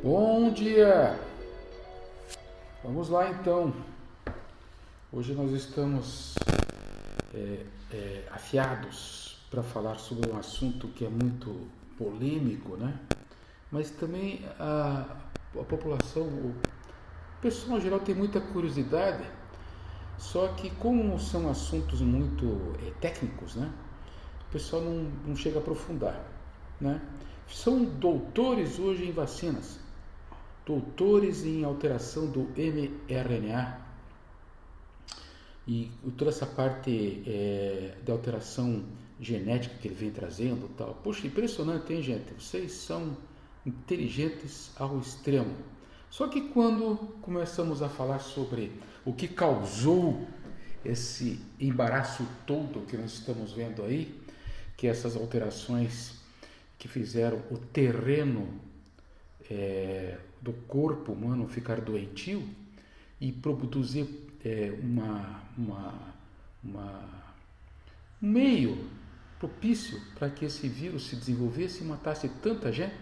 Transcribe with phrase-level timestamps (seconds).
[0.00, 1.18] Bom dia!
[2.84, 3.74] Vamos lá então.
[5.12, 6.36] Hoje nós estamos
[7.34, 11.66] é, é, afiados para falar sobre um assunto que é muito
[11.98, 12.96] polêmico, né?
[13.72, 15.16] Mas também a,
[15.58, 16.54] a população, o
[17.42, 19.24] pessoal em geral tem muita curiosidade,
[20.16, 23.68] só que como são assuntos muito é, técnicos, né?
[24.48, 26.24] O pessoal não, não chega a aprofundar,
[26.80, 27.00] né?
[27.48, 29.87] São doutores hoje em vacinas,
[30.68, 33.80] doutores em alteração do mRNA
[35.66, 38.84] e toda essa parte é, de alteração
[39.18, 40.94] genética que ele vem trazendo tal.
[41.02, 42.34] Poxa, impressionante, hein, gente?
[42.34, 43.16] Vocês são
[43.64, 45.56] inteligentes ao extremo.
[46.10, 48.70] Só que quando começamos a falar sobre
[49.06, 50.26] o que causou
[50.84, 54.14] esse embaraço todo que nós estamos vendo aí,
[54.76, 56.18] que essas alterações
[56.78, 58.68] que fizeram o terreno
[59.50, 62.42] é, do corpo humano ficar doentio
[63.20, 66.14] e produzir é, uma, uma,
[66.62, 67.24] uma,
[68.22, 68.88] um meio
[69.38, 72.94] propício para que esse vírus se desenvolvesse e matasse tanta gente,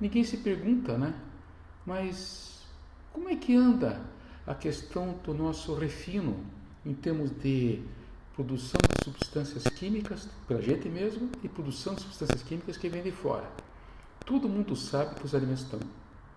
[0.00, 1.14] ninguém se pergunta, né?
[1.84, 2.62] Mas
[3.12, 4.00] como é que anda
[4.46, 6.36] a questão do nosso refino
[6.84, 7.82] em termos de
[8.34, 13.12] produção de substâncias químicas pela gente mesmo e produção de substâncias químicas que vêm de
[13.12, 13.50] fora?
[14.30, 15.80] Todo mundo sabe que os alimentos estão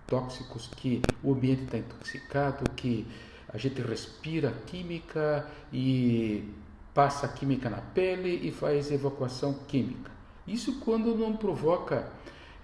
[0.07, 3.05] tóxicos, que o ambiente está intoxicado, que
[3.47, 6.43] a gente respira química e
[6.91, 10.09] passa química na pele e faz evacuação química.
[10.47, 12.11] Isso quando não provoca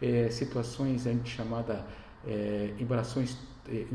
[0.01, 1.85] é, situações a gente chamada
[2.25, 3.85] é, embarações é,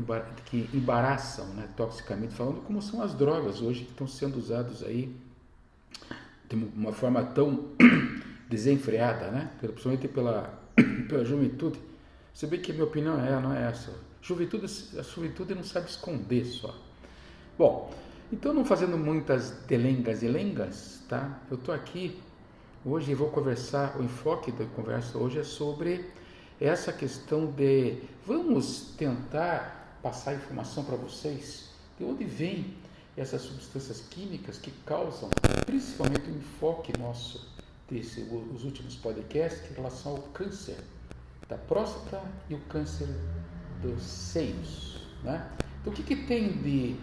[0.45, 5.13] que embaraçam, né, toxicamente falando, como são as drogas hoje que estão sendo usadas aí
[6.47, 7.71] de uma forma tão
[8.47, 10.64] desenfreada, né, principalmente pela,
[11.07, 11.79] pela juventude.
[12.33, 13.93] Você vê que a minha opinião é, não é essa.
[14.21, 14.65] Juventude,
[14.97, 16.75] a juventude não sabe esconder só.
[17.57, 17.93] Bom,
[18.31, 21.39] então não fazendo muitas delengas e lengas, tá?
[21.49, 22.19] Eu estou aqui
[22.83, 26.05] hoje e vou conversar, o enfoque da conversa hoje é sobre
[26.59, 32.75] essa questão de vamos tentar passar informação para vocês de onde vem
[33.17, 35.29] essas substâncias químicas que causam,
[35.65, 37.47] principalmente o enfoque nosso
[37.89, 40.77] desse os últimos podcasts em relação ao câncer
[41.47, 43.07] da próstata e o câncer
[43.81, 45.07] dos seios.
[45.23, 45.49] Né?
[45.81, 46.95] Então, o que, que tem de,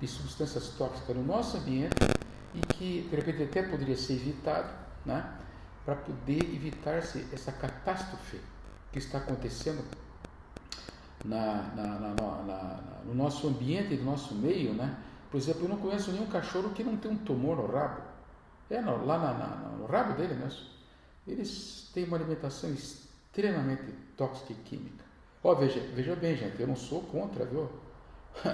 [0.00, 1.96] de substâncias tóxicas no nosso ambiente
[2.54, 4.68] e que, de repente, até poderia ser evitado
[5.04, 5.38] né?
[5.84, 8.40] para poder evitar-se essa catástrofe
[8.92, 9.82] que está acontecendo
[11.24, 14.74] na, na, na, no nosso ambiente, no nosso meio.
[14.74, 14.96] Né?
[15.30, 18.02] Por exemplo, eu não conheço nenhum cachorro que não tem um tumor no rabo.
[18.70, 20.66] É no, lá no rabo dele mesmo.
[21.26, 25.04] Eles têm uma alimentação extremamente tóxica e química.
[25.42, 27.68] Ó, veja, veja bem, gente, eu não sou contra, viu?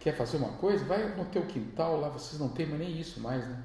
[0.00, 0.84] Quer fazer uma coisa?
[0.84, 3.62] Vai no teu quintal lá, vocês não têm nem isso mais, né?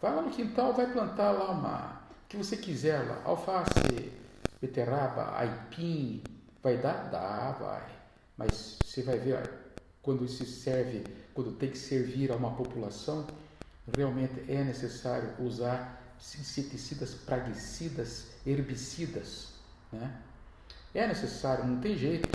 [0.00, 4.10] Vai lá no quintal, vai plantar lá uma, o que você quiser lá, alface,
[4.60, 6.24] beterraba, aipim,
[6.60, 7.08] vai dar?
[7.08, 7.88] Dá, vai.
[8.36, 9.48] Mas você vai ver,
[10.02, 13.24] quando isso serve, quando tem que servir a uma população,
[13.96, 19.48] realmente é necessário usar inseticidas, praguicidas, herbicidas,
[19.92, 20.20] né?
[20.94, 22.28] É necessário, não tem jeito.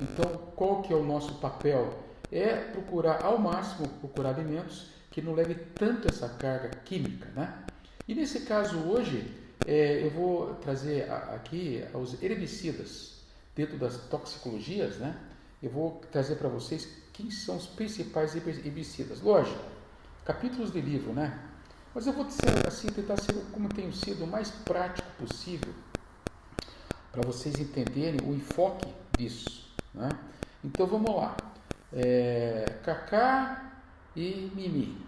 [0.00, 1.98] Então, qual que é o nosso papel?
[2.30, 7.64] É procurar ao máximo procurar alimentos que não levem tanto essa carga química, né?
[8.06, 9.32] E nesse caso hoje,
[9.66, 13.22] é, eu vou trazer aqui os herbicidas
[13.54, 15.16] dentro das toxicologias, né?
[15.62, 19.20] Eu vou trazer para vocês quem são os principais herbicidas.
[19.20, 19.73] Lógico,
[20.24, 21.38] capítulos de livro, né?
[21.94, 22.26] Mas eu vou
[22.66, 25.72] assim, tentar ser como tenho sido o mais prático possível
[27.12, 29.72] para vocês entenderem o enfoque disso.
[29.92, 30.08] Né?
[30.64, 31.36] Então vamos lá.
[31.92, 33.72] É, Cacá
[34.16, 35.06] e Mimi.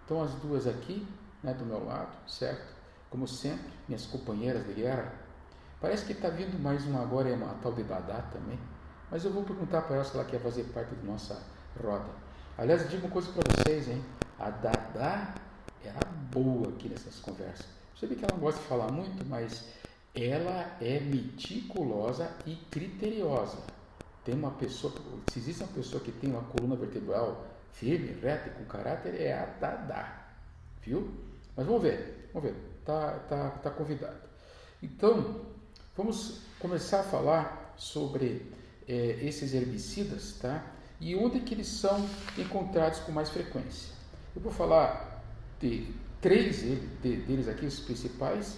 [0.00, 1.06] Estão as duas aqui,
[1.42, 2.74] né, do meu lado, certo?
[3.10, 5.12] Como sempre, minhas companheiras de guerra.
[5.78, 8.58] Parece que está vindo mais uma agora, é uma tal de Dadá também.
[9.10, 11.42] Mas eu vou perguntar para ela se ela quer fazer parte da nossa
[11.82, 12.08] roda.
[12.56, 14.02] Aliás, eu digo uma coisa para vocês, hein?
[14.38, 15.34] A Dadá
[15.84, 16.00] era
[16.32, 17.66] boa aqui nessas conversas.
[17.94, 19.64] Você vê que ela não gosta de falar muito, mas
[20.14, 23.58] ela é meticulosa e criteriosa.
[24.24, 24.92] Tem uma pessoa,
[25.32, 29.32] se existe uma pessoa que tem uma coluna vertebral firme, reta e com caráter, é
[29.32, 30.06] a Dada,
[30.82, 31.10] viu?
[31.56, 34.18] Mas vamos ver, vamos ver, tá, tá, tá convidado.
[34.80, 35.40] Então,
[35.96, 38.52] vamos começar a falar sobre
[38.86, 40.64] é, esses herbicidas, tá?
[41.00, 43.97] E onde que eles são encontrados com mais frequência.
[44.38, 45.20] Eu vou falar
[45.58, 46.62] de três
[47.02, 48.56] deles aqui, os principais,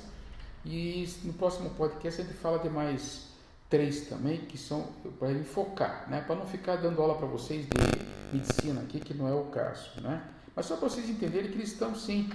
[0.62, 3.29] e no próximo podcast a gente fala de mais
[3.71, 6.21] três também que são para enfocar, né?
[6.21, 9.99] Para não ficar dando aula para vocês de medicina aqui, que não é o caso,
[10.03, 10.23] né?
[10.55, 12.29] Mas só para vocês entenderem que eles estão sim,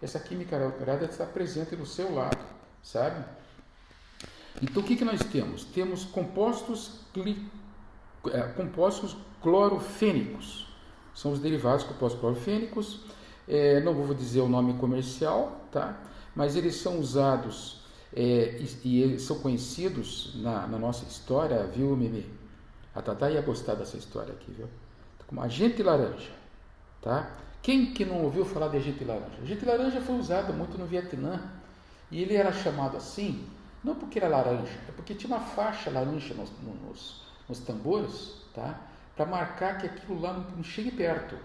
[0.00, 2.46] essa química alterada está presente do seu lado,
[2.84, 3.24] sabe?
[4.62, 5.64] Então o que, que nós temos?
[5.64, 7.50] Temos compostos, cli,
[8.32, 10.71] é, compostos clorofênicos,
[11.14, 13.00] são os derivados compostos clorofênicos.
[13.48, 15.98] É, não vou dizer o nome comercial, tá?
[16.34, 17.82] Mas eles são usados
[18.14, 22.26] é, e, e, são conhecidos na, na, nossa história, viu, Mimi?
[22.94, 24.68] A Tata ia gostar dessa história aqui, viu?
[25.26, 26.30] Como agente laranja,
[27.00, 27.34] tá?
[27.62, 29.40] Quem que não ouviu falar de agente laranja?
[29.42, 31.40] Agente laranja foi usado muito no Vietnã
[32.10, 33.46] e ele era chamado assim,
[33.82, 38.78] não porque era laranja, é porque tinha uma faixa laranja nos, nos, nos tambores, tá?
[39.16, 41.36] Para marcar que aquilo lá não, chegue perto.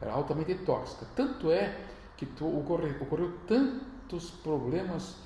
[0.00, 1.06] Era altamente tóxica.
[1.14, 1.76] Tanto é
[2.16, 5.16] que ocorreu, ocorreu tantos problemas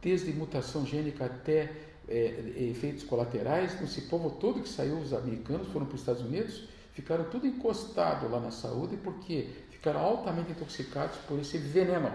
[0.00, 1.72] desde mutação gênica até
[2.08, 3.80] é, efeitos colaterais.
[3.82, 8.28] Esse povo todo que saiu, os americanos foram para os Estados Unidos, ficaram tudo encostado
[8.28, 12.10] lá na saúde porque ficaram altamente intoxicados por esse veneno,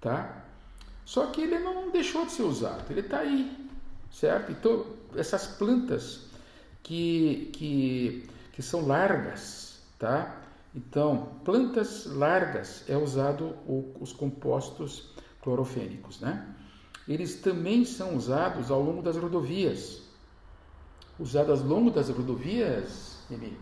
[0.00, 0.44] tá?
[1.04, 3.68] Só que ele não deixou de ser usado, ele está aí,
[4.10, 4.52] certo?
[4.52, 6.26] Então essas plantas
[6.82, 10.40] que, que, que são largas, tá?
[10.74, 16.56] Então plantas largas é usado o, os compostos clorofênicos, né?
[17.06, 20.02] eles também são usados ao longo das rodovias.
[21.18, 23.56] Usados ao longo das rodovias, Emi.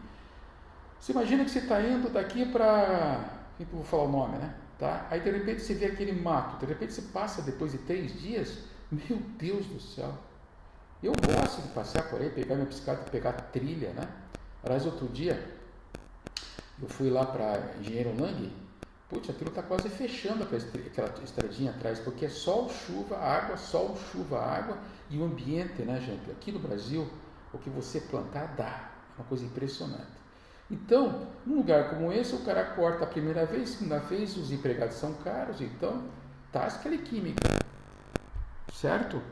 [0.98, 3.42] Você imagina que você está indo daqui para.
[3.70, 4.54] Vou falar o nome, né?
[4.78, 5.06] Tá?
[5.10, 8.58] Aí de repente você vê aquele mato, de repente você passa depois de três dias,
[8.90, 10.12] meu Deus do céu.
[11.02, 14.08] Eu gosto de passear por aí, pegar minha bicicleta, pegar trilha, né?
[14.64, 15.52] Aliás, outro dia
[16.80, 18.64] eu fui lá para Engenheiro Lang
[19.08, 24.40] Putz, aquilo está quase fechando aquela estradinha atrás, porque é sol, chuva, água, sol, chuva,
[24.40, 24.78] água
[25.10, 26.30] e o ambiente, né, gente?
[26.30, 27.08] Aqui no Brasil,
[27.52, 28.90] o que você plantar dá.
[29.16, 30.24] É uma coisa impressionante.
[30.70, 34.96] Então, num lugar como esse, o cara corta a primeira vez, segunda vez, os empregados
[34.96, 36.02] são caros, então
[36.50, 37.46] tasca ele química.
[38.72, 39.22] Certo?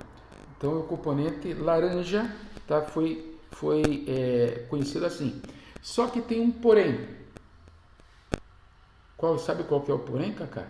[0.57, 2.31] Então, o componente laranja
[2.69, 5.41] tá, foi, foi é, conhecido assim.
[5.81, 7.09] Só que tem um porém.
[9.17, 10.67] Qual, sabe qual que é o porém, Cacá?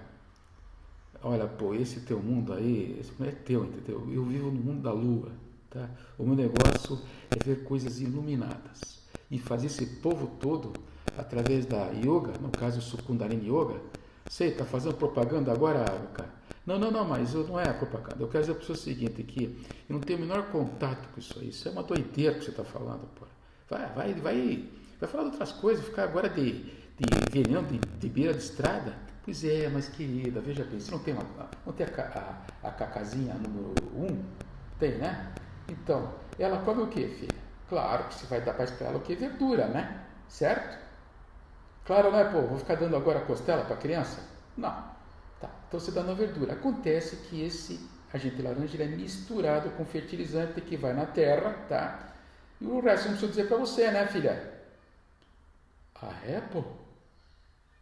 [1.23, 4.07] Olha, pô, esse teu mundo aí, esse não é teu, entendeu?
[4.13, 5.31] Eu vivo no mundo da lua,
[5.71, 5.89] tá?
[6.19, 6.99] O meu negócio
[7.31, 9.01] é ver coisas iluminadas
[9.31, 10.73] e fazer esse povo todo
[11.17, 13.81] através da yoga, no caso o Kundalini Yoga.
[14.29, 15.85] Sei, tá fazendo propaganda agora,
[16.15, 16.31] cara?
[16.65, 18.23] Não, não, não, mas não é propaganda.
[18.23, 19.45] Eu quero dizer para o seguinte, que
[19.89, 21.49] eu não tenho o menor contato com isso aí.
[21.49, 23.27] Isso é uma doideira que você está falando, pô.
[23.69, 24.69] Vai, vai, vai,
[25.01, 28.95] vai falar de outras coisas, ficar agora de de veneno de, de beira de estrada?
[29.25, 31.25] Pois é, mas querida, veja bem, você não tem, uma,
[31.65, 34.05] não tem a, a, a cacazinha número 1?
[34.05, 34.25] Um?
[34.79, 35.33] Tem, né?
[35.69, 37.43] Então, ela come o que, filha?
[37.69, 39.15] Claro que você vai dar para ela o que?
[39.15, 40.05] Verdura, né?
[40.29, 40.77] Certo?
[41.85, 42.43] Claro, né, pô?
[42.43, 44.21] Vou ficar dando agora costela para criança?
[44.57, 44.92] Não.
[45.73, 46.53] Então você dá na verdura.
[46.53, 47.81] Acontece que esse
[48.13, 52.13] agente laranja é misturado com fertilizante que vai na terra, tá?
[52.61, 54.53] E o resto não preciso dizer para você, né, filha?
[55.95, 56.63] Ah, é, pô?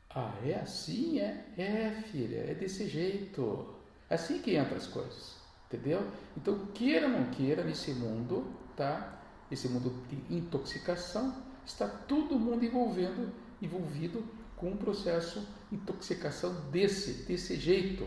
[0.08, 1.19] Ah, é assim?
[1.19, 1.44] É?
[1.58, 3.75] É, filha, é desse jeito.
[4.08, 5.34] É assim que entra as coisas,
[5.66, 6.06] entendeu?
[6.37, 8.46] Então, queira ou não queira, nesse mundo,
[8.76, 9.20] tá?
[9.50, 11.35] Esse mundo de intoxicação,
[11.66, 14.25] está todo mundo envolvendo, envolvido
[14.61, 15.40] com um processo
[15.71, 18.07] de intoxicação desse, desse jeito.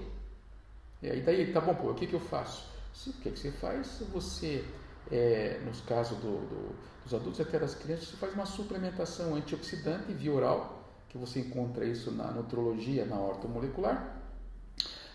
[1.01, 2.71] E aí, daí, tá bom, pô, o que, que eu faço?
[3.07, 4.03] O que, que você faz?
[4.13, 4.63] Você,
[5.11, 10.13] é, nos casos do, do, dos adultos até das crianças, você faz uma suplementação antioxidante
[10.13, 14.21] via oral, que você encontra isso na nutrologia, na ortomolecular,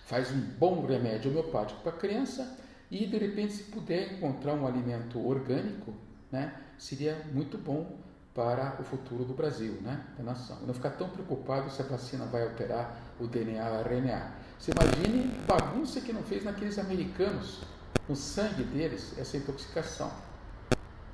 [0.05, 2.59] faz um bom remédio homeopático para a criança
[2.91, 5.95] e de repente se puder encontrar um alimento orgânico,
[6.33, 7.99] né, seria muito bom
[8.35, 10.59] para o futuro do Brasil, né, da nação.
[10.67, 14.33] Não ficar tão preocupado se a vacina vai alterar o DNA ou RNA.
[14.59, 17.63] Você imagine bagunça que não fez naqueles americanos,
[18.09, 20.11] no sangue deles, essa intoxicação.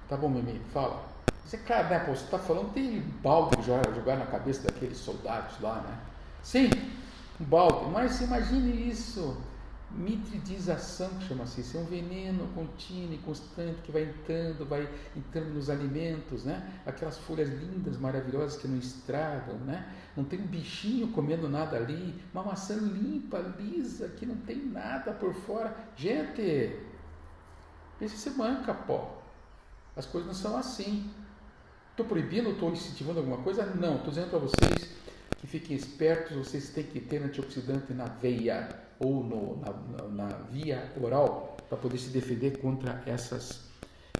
[0.09, 0.61] Tá bom, Mimi?
[0.73, 1.05] Fala.
[1.45, 5.61] Você, cara, né, pô, você está falando tem balde jogar, jogar na cabeça daqueles soldados
[5.61, 5.99] lá, né?
[6.43, 6.71] Sim,
[7.41, 9.37] um balde, mas imagine isso,
[9.97, 15.55] mitridização, que chama-se isso, é um veneno contínuo e constante que vai entrando, vai entrando
[15.55, 16.81] nos alimentos, né?
[16.85, 19.89] Aquelas folhas lindas, maravilhosas que não estragam, né?
[20.17, 25.13] Não tem um bichinho comendo nada ali, uma maçã limpa, lisa, que não tem nada
[25.13, 25.77] por fora.
[25.97, 26.77] Gente,
[28.01, 29.23] esse se manca, pó.
[29.97, 31.11] As coisas não são assim.
[31.91, 33.65] Estou proibindo, estou incentivando alguma coisa?
[33.67, 35.04] Não, estou dizendo para vocês
[35.45, 38.67] que fiquem espertos, vocês têm que ter antioxidante na veia
[38.99, 43.61] ou no, na, na, via oral para poder se defender contra essas,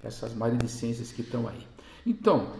[0.03, 1.67] essas maledicências que estão aí.
[2.05, 2.53] Então,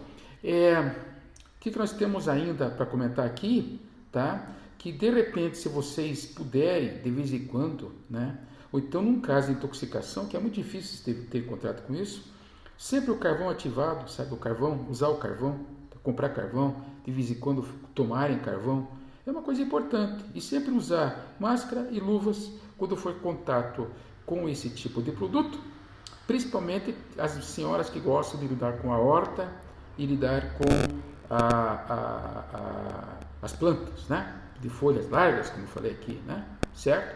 [0.43, 3.79] é, o que, que nós temos ainda para comentar aqui,
[4.11, 4.51] tá?
[4.79, 8.39] Que de repente, se vocês puderem, de vez em quando, né?
[8.71, 11.45] Ou então num caso de intoxicação, que é muito difícil ter, ter
[11.83, 12.33] com isso,
[12.75, 14.33] sempre o carvão ativado, sabe?
[14.33, 15.67] O carvão, usar o carvão,
[16.01, 18.87] comprar carvão, de vez em quando tomarem carvão,
[19.25, 20.25] é uma coisa importante.
[20.33, 23.87] E sempre usar máscara e luvas quando for contato
[24.25, 25.59] com esse tipo de produto,
[26.25, 29.49] principalmente as senhoras que gostam de lidar com a horta
[29.97, 30.65] e lidar com
[31.29, 31.99] a, a,
[32.53, 34.41] a, as plantas, né?
[34.59, 36.45] De folhas largas, como falei aqui, né?
[36.73, 37.15] Certo?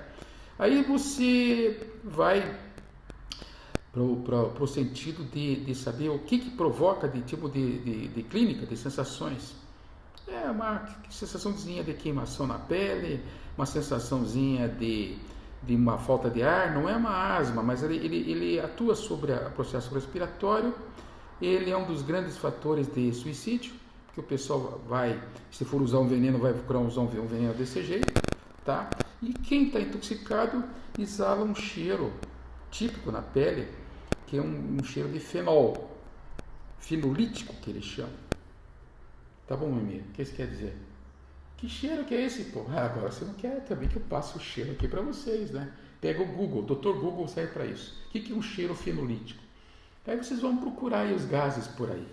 [0.60, 2.56] Aí você vai
[3.92, 8.24] para o sentido de, de saber o que, que provoca de tipo de, de, de
[8.24, 9.56] clínica, de sensações.
[10.32, 13.24] É uma sensaçãozinha de queimação na pele,
[13.58, 15.18] uma sensaçãozinha de,
[15.64, 19.34] de uma falta de ar, não é uma asma, mas ele, ele, ele atua sobre
[19.34, 20.74] o processo respiratório,
[21.42, 23.74] ele é um dos grandes fatores de suicídio,
[24.14, 25.20] que o pessoal vai,
[25.52, 28.14] se for usar um veneno, vai procurar usar um veneno desse jeito,
[28.64, 28.90] tá?
[29.22, 30.64] E quem está intoxicado
[30.98, 32.14] exala um cheiro
[32.70, 33.68] típico na pele,
[34.28, 35.98] que é um, um cheiro de fenol,
[36.78, 38.29] fenolítico que eles chamam.
[39.50, 40.02] Tá bom, Mimi?
[40.02, 40.78] O que isso quer dizer?
[41.58, 42.66] Que cheiro que é esse, pô?
[42.70, 45.74] Ah, agora você não quer também que eu passe o cheiro aqui para vocês, né?
[46.00, 46.92] Pega o Google, Dr.
[47.00, 48.00] Google serve para isso.
[48.08, 49.42] O que é um cheiro fenolítico?
[50.06, 52.08] Aí vocês vão procurar os gases por aí,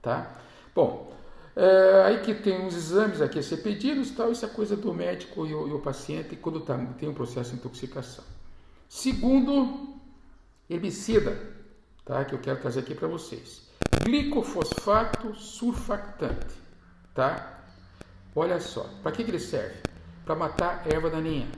[0.00, 0.40] tá?
[0.74, 1.14] Bom,
[1.54, 4.92] é, aí que tem uns exames aqui a ser pedidos, tal, isso é coisa do
[4.94, 8.24] médico e o, e o paciente quando tá, tem um processo de intoxicação.
[8.88, 9.94] Segundo,
[10.70, 11.38] herbicida,
[12.04, 12.24] tá?
[12.24, 13.68] Que eu quero trazer aqui para vocês.
[14.04, 16.67] Glicofosfato surfactante
[17.18, 17.64] tá?
[18.32, 19.74] Olha só, para que, que ele serve?
[20.24, 21.48] Para matar erva daninha,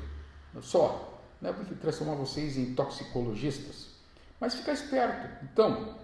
[0.60, 1.14] Só.
[1.40, 3.90] Não é para transformar vocês em toxicologistas,
[4.40, 5.44] mas ficar esperto.
[5.44, 5.96] Então,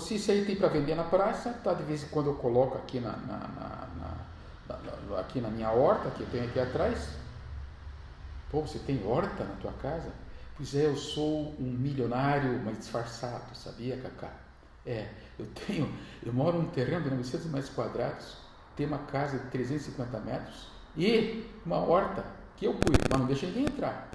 [0.00, 1.72] você isso aí tem para vender na praça, tá?
[1.72, 3.88] De vez em quando eu coloco aqui na, na, na,
[5.08, 7.08] na aqui na minha horta, que eu tenho aqui atrás,
[8.50, 10.10] Pô, você tem horta na tua casa?
[10.56, 14.30] Pois é, eu sou um milionário, mas disfarçado, sabia, Cacá?
[14.86, 15.92] É, eu tenho,
[16.24, 18.36] eu moro num terreno de 900 metros quadrados,
[18.76, 22.24] tenho uma casa de 350 metros e uma horta
[22.56, 24.10] que eu cuido, mas não deixa ninguém entrar.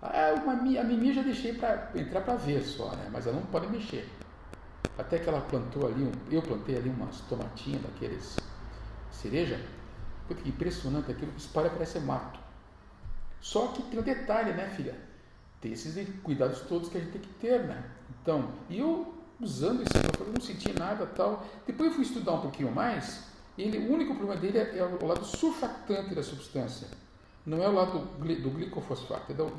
[0.00, 3.08] Ah, uma, a Mimi já deixei para entrar para ver só, né?
[3.10, 4.08] Mas ela não pode mexer.
[4.96, 8.36] Até que ela plantou ali, um, eu plantei ali umas tomatinhas daqueles
[9.10, 9.60] cereja.
[10.28, 12.38] Puta, que impressionante aquilo, espalha parece mato.
[13.40, 14.98] Só que tem um detalhe, né, filha?
[15.60, 17.90] Tem esses cuidados todos que a gente tem que ter, né?
[18.22, 21.44] Então, e eu usando isso, eu não senti nada tal.
[21.66, 23.24] Depois eu fui estudar um pouquinho mais.
[23.56, 26.88] Ele, o único problema dele é, é o lado surfactante da substância.
[27.46, 29.52] Não é o lado do glicofosfato, é do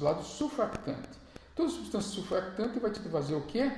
[0.00, 1.18] lado surfactante.
[1.54, 3.72] Toda substância surfactante vai te fazer o quê?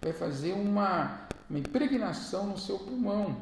[0.00, 3.36] Vai fazer uma, uma impregnação no seu pulmão.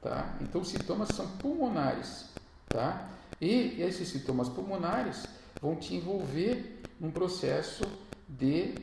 [0.00, 0.34] Tá?
[0.40, 2.26] Então os sintomas são pulmonares.
[2.68, 3.08] Tá?
[3.40, 5.26] E esses sintomas pulmonares
[5.60, 7.84] vão te envolver num processo
[8.28, 8.74] de,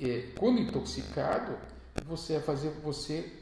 [0.00, 1.56] é, quando intoxicado,
[2.06, 3.32] você vai fazer, você,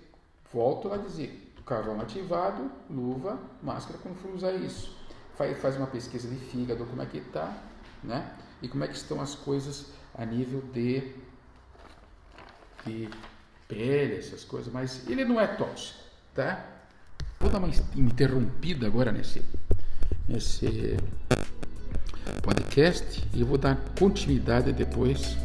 [0.53, 4.97] volto a dizer, carvão ativado, luva, máscara quando for usar isso.
[5.35, 7.57] Faz, uma pesquisa de fígado, como é que está,
[8.03, 8.37] né?
[8.61, 11.15] E como é que estão as coisas a nível de,
[12.87, 13.09] de
[13.69, 15.99] pele, essas coisas, mas ele não é tóxico,
[16.35, 16.65] tá?
[17.41, 19.43] Vou dar uma interrompida agora nesse
[20.29, 20.97] nesse
[22.43, 25.37] podcast e vou dar continuidade depois